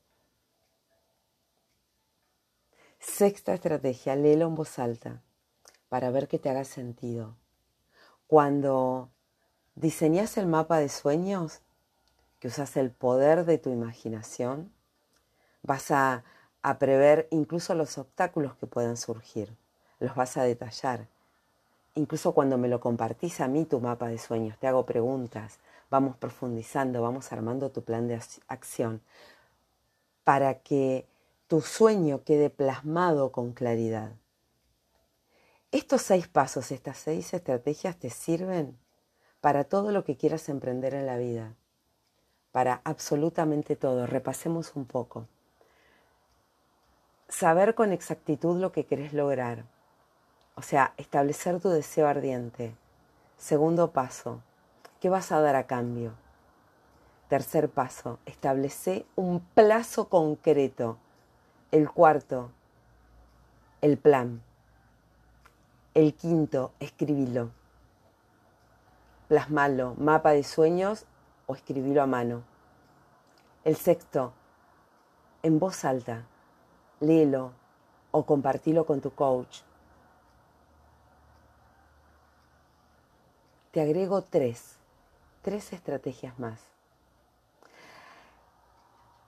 Sexta 3.08 3.54
estrategia, 3.54 4.16
léelo 4.16 4.46
en 4.48 4.56
voz 4.56 4.78
alta 4.78 5.22
para 5.88 6.12
ver 6.12 6.28
que 6.28 6.38
te 6.38 6.50
haga 6.50 6.66
sentido. 6.66 7.36
Cuando 8.28 9.10
diseñas 9.76 10.38
el 10.38 10.46
mapa 10.46 10.78
de 10.78 10.90
sueños, 10.90 11.62
que 12.40 12.50
usas 12.50 12.76
el 12.78 12.92
poder 12.92 13.46
de 13.46 13.58
tu 13.58 13.72
imaginación, 13.72 14.72
vas 15.64 15.90
a, 15.90 16.26
prever 16.80 17.30
incluso 17.32 17.74
los 17.76 17.98
obstáculos 17.98 18.56
que 18.58 18.68
puedan 18.68 18.98
surgir, 18.98 19.56
los 20.00 20.14
vas 20.14 20.36
a 20.36 20.44
detallar 20.44 21.08
incluso 21.96 22.34
cuando 22.34 22.58
me 22.58 22.68
lo 22.68 22.80
compartís 22.80 23.40
a 23.40 23.48
mí 23.48 23.66
tu 23.66 23.80
mapa 23.80 24.10
de 24.10 24.20
sueños, 24.20 24.58
te 24.60 24.68
hago 24.68 24.86
preguntas, 24.86 25.60
vamos 25.90 26.16
profundizando, 26.18 27.02
vamos 27.02 27.32
armando 27.32 27.72
tu 27.72 27.84
plan 27.84 28.08
de 28.08 28.22
acción 28.48 29.02
para 30.24 30.60
que 30.60 31.08
tu 31.48 31.62
sueño 31.62 32.24
quede 32.26 32.50
plasmado 32.50 33.32
con 33.32 33.54
claridad. 33.54 34.12
Estos 35.72 36.02
seis 36.02 36.28
pasos, 36.28 36.72
estas 36.72 36.98
seis 36.98 37.34
estrategias 37.34 37.98
te 37.98 38.10
sirven 38.10 38.78
para 39.40 39.64
todo 39.64 39.92
lo 39.92 40.04
que 40.04 40.18
quieras 40.18 40.50
emprender 40.50 40.94
en 40.94 41.06
la 41.06 41.18
vida, 41.18 41.56
para 42.52 42.82
absolutamente 42.84 43.78
todo. 43.78 44.08
Repasemos 44.08 44.76
un 44.76 44.86
poco. 44.86 45.28
Saber 47.30 47.76
con 47.76 47.94
exactitud 47.94 48.60
lo 48.60 48.74
que 48.74 48.86
querés 48.86 49.14
lograr, 49.14 49.66
o 50.56 50.62
sea, 50.62 50.94
establecer 50.98 51.62
tu 51.62 51.70
deseo 51.70 52.08
ardiente. 52.08 52.76
Segundo 53.38 53.92
paso, 53.92 54.42
¿qué 55.00 55.10
vas 55.10 55.32
a 55.32 55.40
dar 55.40 55.56
a 55.56 55.68
cambio? 55.68 56.14
Tercer 57.30 57.70
paso, 57.70 58.20
establece 58.26 59.06
un 59.16 59.40
plazo 59.40 60.10
concreto. 60.10 60.98
El 61.72 61.90
cuarto, 61.92 62.52
el 63.82 63.98
plan. 63.98 64.42
El 65.94 66.14
quinto, 66.14 66.72
escribilo. 66.80 67.52
Plasmalo, 69.28 69.96
mapa 69.96 70.32
de 70.32 70.44
sueños 70.44 71.06
o 71.46 71.56
escribilo 71.56 72.02
a 72.02 72.08
mano. 72.08 72.44
El 73.64 73.76
sexto, 73.76 74.34
en 75.44 75.60
voz 75.60 75.84
alta, 75.84 76.24
léelo 77.00 77.52
o 78.12 78.26
compartilo 78.26 78.86
con 78.86 79.02
tu 79.02 79.12
coach. 79.12 79.62
te 83.78 83.82
agrego 83.82 84.24
tres, 84.24 84.80
tres 85.44 85.72
estrategias 85.72 86.40
más. 86.40 86.77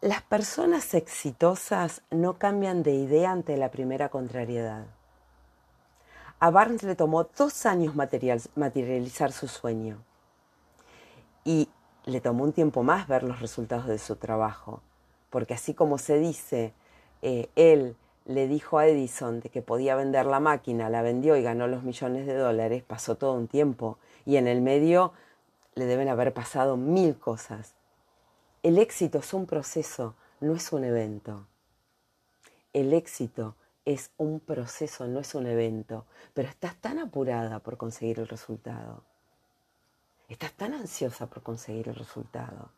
Las 0.02 0.22
personas 0.22 0.94
exitosas 0.94 2.04
no 2.10 2.38
cambian 2.38 2.84
de 2.84 2.94
idea 2.94 3.32
ante 3.32 3.58
la 3.58 3.70
primera 3.70 4.08
contrariedad. 4.08 4.86
A 6.40 6.52
Barnes 6.52 6.84
le 6.84 6.96
tomó 6.96 7.26
dos 7.26 7.66
años 7.66 7.96
materializar 7.96 9.34
su 9.34 9.50
sueño 9.50 9.98
y 11.44 11.68
le 12.06 12.22
tomó 12.22 12.46
un 12.46 12.54
tiempo 12.54 12.82
más 12.82 13.10
ver 13.10 13.24
los 13.24 13.42
resultados 13.42 13.88
de 13.88 14.00
su 14.00 14.16
trabajo, 14.16 14.82
porque 15.30 15.54
así 15.54 15.74
como 15.74 15.98
se 15.98 16.18
dice, 16.18 16.74
eh, 17.22 17.50
él 17.58 17.98
le 18.24 18.48
dijo 18.48 18.78
a 18.78 18.88
Edison 18.88 19.42
de 19.42 19.50
que 19.50 19.62
podía 19.62 19.98
vender 19.98 20.28
la 20.28 20.40
máquina, 20.40 20.90
la 20.90 21.02
vendió 21.02 21.36
y 21.36 21.44
ganó 21.44 21.68
los 21.68 21.84
millones 21.84 22.26
de 22.26 22.36
dólares, 22.36 22.84
pasó 22.88 23.16
todo 23.16 23.34
un 23.34 23.50
tiempo 23.50 23.98
y 24.26 24.38
en 24.38 24.48
el 24.48 24.62
medio 24.62 25.12
le 25.76 25.84
deben 25.84 26.08
haber 26.08 26.34
pasado 26.34 26.78
mil 26.78 27.20
cosas. 27.20 27.76
El 28.62 28.78
éxito 28.78 29.20
es 29.20 29.34
un 29.34 29.46
proceso, 29.46 30.16
no 30.40 30.56
es 30.56 30.72
un 30.72 30.84
evento. 30.84 31.48
El 32.74 32.94
éxito 32.94 33.56
es 33.86 34.12
un 34.18 34.40
proceso, 34.40 35.08
no 35.08 35.20
es 35.20 35.34
un 35.36 35.48
evento, 35.48 36.06
pero 36.34 36.50
estás 36.50 36.76
tan 36.76 37.00
apurada 37.00 37.60
por 37.60 37.78
conseguir 37.78 38.20
el 38.20 38.28
resultado. 38.28 39.04
Estás 40.28 40.54
tan 40.54 40.74
ansiosa 40.74 41.28
por 41.28 41.42
conseguir 41.42 41.90
el 41.90 41.96
resultado. 41.96 42.72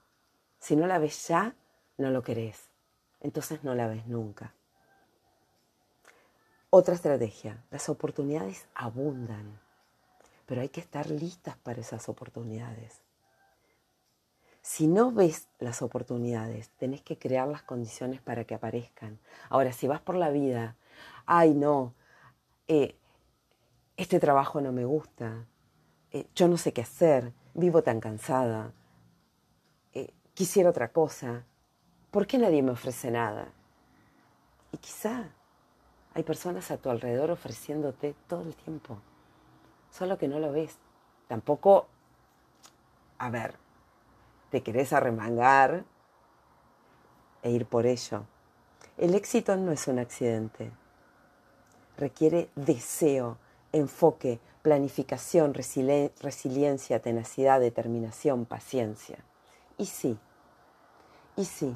Si 0.59 0.75
no 0.75 0.87
la 0.87 0.99
ves 0.99 1.27
ya, 1.27 1.55
no 1.97 2.11
lo 2.11 2.23
querés. 2.23 2.69
Entonces 3.19 3.63
no 3.63 3.75
la 3.75 3.87
ves 3.87 4.07
nunca. 4.07 4.53
Otra 6.69 6.95
estrategia, 6.95 7.63
las 7.69 7.89
oportunidades 7.89 8.65
abundan 8.73 9.59
pero 10.51 10.59
hay 10.59 10.67
que 10.67 10.81
estar 10.81 11.09
listas 11.09 11.55
para 11.55 11.79
esas 11.79 12.09
oportunidades. 12.09 12.99
Si 14.61 14.87
no 14.87 15.11
ves 15.11 15.47
las 15.59 15.81
oportunidades, 15.81 16.69
tenés 16.77 17.01
que 17.01 17.17
crear 17.17 17.47
las 17.47 17.63
condiciones 17.63 18.21
para 18.21 18.45
que 18.45 18.55
aparezcan. 18.55 19.19
Ahora, 19.49 19.73
si 19.73 19.87
vas 19.87 20.01
por 20.01 20.15
la 20.15 20.29
vida, 20.29 20.75
ay 21.25 21.53
no, 21.53 21.93
eh, 22.67 22.95
este 23.97 24.19
trabajo 24.19 24.61
no 24.61 24.71
me 24.71 24.85
gusta, 24.85 25.45
eh, 26.11 26.27
yo 26.35 26.47
no 26.47 26.57
sé 26.57 26.73
qué 26.73 26.81
hacer, 26.81 27.33
vivo 27.53 27.81
tan 27.81 27.99
cansada, 27.99 28.71
eh, 29.93 30.13
quisiera 30.33 30.69
otra 30.69 30.91
cosa, 30.91 31.43
¿por 32.11 32.27
qué 32.27 32.37
nadie 32.37 32.61
me 32.61 32.71
ofrece 32.71 33.11
nada? 33.11 33.47
Y 34.71 34.77
quizá 34.77 35.29
hay 36.13 36.23
personas 36.23 36.71
a 36.71 36.77
tu 36.77 36.89
alrededor 36.89 37.31
ofreciéndote 37.31 38.15
todo 38.27 38.43
el 38.43 38.55
tiempo 38.55 38.97
solo 39.91 40.17
que 40.17 40.27
no 40.27 40.39
lo 40.39 40.51
ves. 40.51 40.77
Tampoco, 41.27 41.87
a 43.19 43.29
ver, 43.29 43.55
te 44.51 44.61
querés 44.61 44.93
arremangar 44.93 45.85
e 47.41 47.49
ir 47.49 47.65
por 47.65 47.85
ello. 47.85 48.25
El 48.97 49.15
éxito 49.15 49.55
no 49.55 49.71
es 49.71 49.87
un 49.87 49.97
accidente. 49.97 50.71
Requiere 51.97 52.49
deseo, 52.55 53.37
enfoque, 53.71 54.39
planificación, 54.61 55.53
resiliencia, 55.53 57.01
tenacidad, 57.01 57.59
determinación, 57.59 58.45
paciencia. 58.45 59.17
Y 59.77 59.85
sí, 59.87 60.19
y 61.35 61.45
sí. 61.45 61.75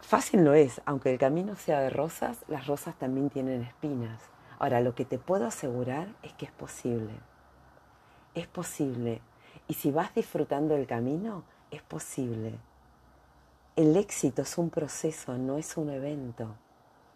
Fácil 0.00 0.44
no 0.44 0.54
es, 0.54 0.80
aunque 0.84 1.12
el 1.12 1.18
camino 1.18 1.56
sea 1.56 1.80
de 1.80 1.90
rosas, 1.90 2.38
las 2.48 2.66
rosas 2.66 2.98
también 2.98 3.30
tienen 3.30 3.62
espinas. 3.62 4.20
Ahora, 4.58 4.80
lo 4.80 4.94
que 4.94 5.04
te 5.04 5.18
puedo 5.18 5.46
asegurar 5.46 6.08
es 6.22 6.32
que 6.34 6.46
es 6.46 6.52
posible. 6.52 7.12
Es 8.34 8.46
posible. 8.46 9.22
Y 9.68 9.74
si 9.74 9.90
vas 9.90 10.14
disfrutando 10.14 10.74
el 10.74 10.86
camino, 10.86 11.44
es 11.70 11.82
posible. 11.82 12.58
El 13.76 13.96
éxito 13.96 14.42
es 14.42 14.58
un 14.58 14.70
proceso, 14.70 15.38
no 15.38 15.58
es 15.58 15.76
un 15.76 15.90
evento. 15.90 16.56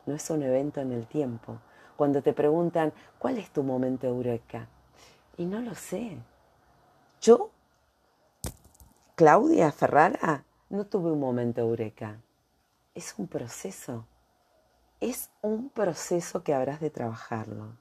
No 0.07 0.15
es 0.15 0.31
un 0.31 0.43
evento 0.43 0.81
en 0.81 0.93
el 0.93 1.07
tiempo. 1.07 1.59
Cuando 1.97 2.23
te 2.23 2.33
preguntan, 2.33 2.93
¿cuál 3.19 3.38
es 3.38 3.51
tu 3.51 3.62
momento 3.62 4.07
eureka? 4.07 4.69
Y 5.37 5.47
no 5.47 5.61
lo 5.61 5.75
sé. 5.75 6.19
Yo, 7.21 7.51
Claudia 9.15 9.73
Ferrara, 9.73 10.45
no 10.69 10.85
tuve 10.87 11.11
un 11.11 11.21
momento 11.21 11.61
eureka. 11.61 12.21
Es 12.95 13.15
un 13.19 13.27
proceso 13.27 14.05
es 15.03 15.31
un 15.41 15.69
proceso 15.69 16.45
que 16.45 16.55
habrás 16.55 16.81
de 16.81 16.88
trabajarlo. 16.88 17.77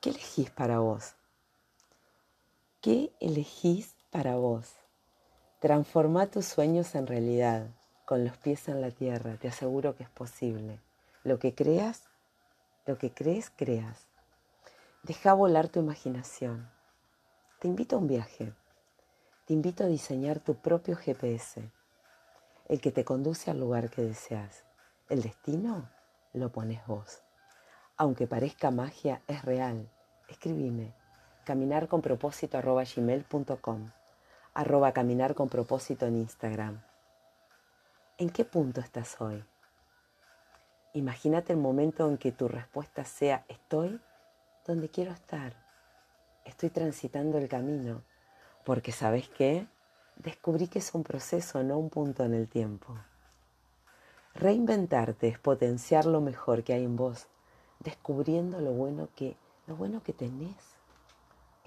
¿Qué 0.00 0.10
elegís 0.10 0.50
para 0.50 0.80
vos? 0.80 1.14
¿Qué 2.80 3.12
elegís 3.18 3.96
para 4.12 4.36
vos? 4.36 4.72
Transforma 5.58 6.28
tus 6.28 6.46
sueños 6.46 6.94
en 6.94 7.08
realidad, 7.08 7.66
con 8.04 8.24
los 8.24 8.36
pies 8.36 8.68
en 8.68 8.80
la 8.80 8.92
tierra. 8.92 9.36
Te 9.36 9.48
aseguro 9.48 9.96
que 9.96 10.04
es 10.04 10.10
posible. 10.10 10.78
Lo 11.24 11.40
que 11.40 11.56
creas, 11.56 12.04
lo 12.86 12.96
que 12.96 13.12
crees, 13.12 13.50
creas. 13.50 14.06
Deja 15.02 15.34
volar 15.34 15.66
tu 15.66 15.80
imaginación. 15.80 16.70
Te 17.58 17.66
invito 17.66 17.96
a 17.96 17.98
un 17.98 18.06
viaje. 18.06 18.54
Te 19.44 19.54
invito 19.54 19.82
a 19.82 19.88
diseñar 19.88 20.38
tu 20.38 20.54
propio 20.54 20.94
GPS, 20.94 21.72
el 22.68 22.80
que 22.80 22.92
te 22.92 23.04
conduce 23.04 23.50
al 23.50 23.58
lugar 23.58 23.90
que 23.90 24.02
deseas. 24.02 24.62
El 25.08 25.22
destino 25.22 25.90
lo 26.32 26.52
pones 26.52 26.86
vos. 26.86 27.22
Aunque 27.96 28.28
parezca 28.28 28.70
magia, 28.70 29.20
es 29.26 29.44
real. 29.44 29.90
Escribime 30.28 30.94
caminar 31.48 31.88
con 31.88 32.02
propósito 32.02 32.58
arroba 32.58 32.84
gmail.com 32.84 33.90
arroba 34.52 34.92
caminar 34.92 35.34
con 35.34 35.48
propósito 35.48 36.04
en 36.04 36.16
Instagram. 36.16 36.82
¿En 38.18 38.28
qué 38.28 38.44
punto 38.44 38.82
estás 38.82 39.18
hoy? 39.18 39.42
Imagínate 40.92 41.54
el 41.54 41.58
momento 41.58 42.06
en 42.06 42.18
que 42.18 42.32
tu 42.32 42.48
respuesta 42.48 43.06
sea 43.06 43.46
estoy 43.48 43.98
donde 44.66 44.90
quiero 44.90 45.12
estar. 45.12 45.54
Estoy 46.44 46.68
transitando 46.68 47.38
el 47.38 47.48
camino. 47.48 48.02
Porque 48.66 48.92
sabes 48.92 49.30
qué? 49.30 49.66
Descubrí 50.16 50.68
que 50.68 50.80
es 50.80 50.94
un 50.94 51.02
proceso, 51.02 51.62
no 51.62 51.78
un 51.78 51.88
punto 51.88 52.24
en 52.24 52.34
el 52.34 52.46
tiempo. 52.46 52.94
Reinventarte 54.34 55.28
es 55.28 55.38
potenciar 55.38 56.04
lo 56.04 56.20
mejor 56.20 56.62
que 56.62 56.74
hay 56.74 56.84
en 56.84 56.96
vos, 56.96 57.26
descubriendo 57.80 58.60
lo 58.60 58.72
bueno 58.72 59.08
que, 59.16 59.38
lo 59.66 59.76
bueno 59.76 60.02
que 60.02 60.12
tenés, 60.12 60.77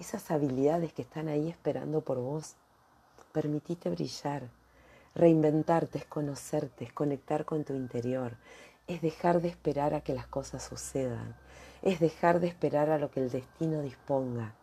esas 0.02 0.30
habilidades 0.30 0.92
que 0.92 1.02
están 1.02 1.28
ahí 1.28 1.48
esperando 1.48 2.02
por 2.02 2.18
vos. 2.18 2.54
Permitite 3.32 3.88
brillar. 3.88 4.50
Reinventarte 5.14 5.98
es 5.98 6.04
conocerte, 6.04 6.84
es 6.84 6.92
conectar 6.92 7.44
con 7.44 7.64
tu 7.64 7.74
interior, 7.74 8.36
es 8.86 9.00
dejar 9.00 9.40
de 9.40 9.48
esperar 9.48 9.94
a 9.94 10.02
que 10.02 10.14
las 10.14 10.26
cosas 10.26 10.62
sucedan, 10.62 11.34
es 11.82 12.00
dejar 12.00 12.40
de 12.40 12.48
esperar 12.48 12.90
a 12.90 12.98
lo 12.98 13.10
que 13.10 13.20
el 13.20 13.30
destino 13.30 13.82
disponga, 13.82 14.54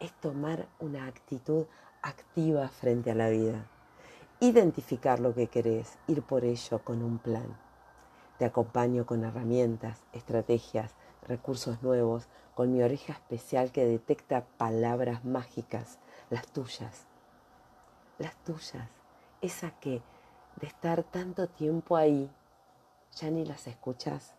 es 0.00 0.12
tomar 0.20 0.66
una 0.80 1.06
actitud 1.06 1.66
activa 2.02 2.68
frente 2.68 3.10
a 3.10 3.14
la 3.14 3.28
vida 3.30 3.66
identificar 4.40 5.18
lo 5.18 5.34
que 5.34 5.46
querés, 5.46 5.98
ir 6.06 6.22
por 6.22 6.44
ello 6.44 6.78
con 6.80 7.02
un 7.02 7.18
plan. 7.18 7.56
Te 8.38 8.44
acompaño 8.44 9.06
con 9.06 9.24
herramientas, 9.24 10.02
estrategias, 10.12 10.94
recursos 11.26 11.82
nuevos, 11.82 12.28
con 12.54 12.72
mi 12.72 12.82
oreja 12.82 13.12
especial 13.12 13.70
que 13.70 13.84
detecta 13.84 14.46
palabras 14.56 15.24
mágicas, 15.24 15.98
las 16.30 16.46
tuyas, 16.48 17.06
las 18.18 18.34
tuyas, 18.44 18.88
esa 19.42 19.70
que 19.78 20.02
de 20.60 20.66
estar 20.66 21.02
tanto 21.02 21.48
tiempo 21.48 21.96
ahí, 21.96 22.30
ya 23.14 23.30
ni 23.30 23.44
las 23.44 23.66
escuchas. 23.66 24.34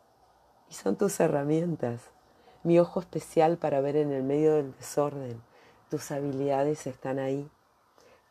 Y 0.70 0.74
son 0.74 0.96
tus 0.96 1.20
herramientas, 1.20 2.02
mi 2.64 2.80
ojo 2.80 3.00
especial 3.00 3.58
para 3.58 3.82
ver 3.82 3.96
en 3.96 4.12
el 4.12 4.24
medio 4.24 4.56
del 4.56 4.76
desorden. 4.76 5.42
Tus 5.90 6.12
habilidades 6.12 6.88
están 6.88 7.20
ahí. 7.20 7.50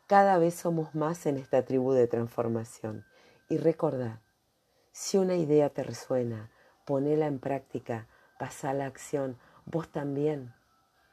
Cada 0.05 0.37
vez 0.37 0.53
somos 0.55 0.93
más 0.93 1.25
en 1.25 1.37
esta 1.37 1.65
tribu 1.65 1.93
de 1.93 2.07
transformación. 2.07 3.05
Y 3.49 3.57
recordad, 3.57 4.19
si 4.91 5.17
una 5.17 5.35
idea 5.35 5.69
te 5.69 5.83
resuena, 5.83 6.51
ponela 6.85 7.27
en 7.27 7.39
práctica, 7.39 8.07
pasa 8.37 8.69
a 8.69 8.73
la 8.73 8.85
acción. 8.85 9.37
Vos 9.65 9.89
también 9.89 10.53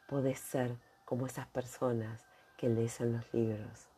podés 0.09 0.39
ser 0.39 0.77
como 1.05 1.27
esas 1.27 1.47
personas 1.47 2.25
que 2.57 2.69
lees 2.69 3.01
en 3.01 3.15
los 3.15 3.35
libros. 3.35 3.89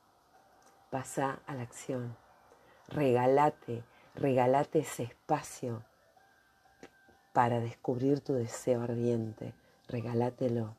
Pasa 0.91 1.41
a 1.47 1.55
la 1.55 1.63
acción. 1.63 2.17
Regálate, 2.89 3.85
regálate 4.15 4.81
ese 4.81 5.05
espacio 5.05 5.83
para 7.33 7.61
descubrir 7.61 8.21
tu 8.21 8.33
deseo 8.35 8.83
ardiente. 8.83 9.53
Regálátelo. 9.89 10.77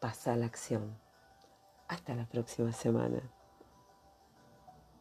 Pasa 0.00 0.34
a 0.34 0.36
la 0.36 0.46
acción. 0.46 0.98
Hasta 1.88 2.14
la 2.14 2.26
próxima 2.26 2.72
semana. 2.72 3.22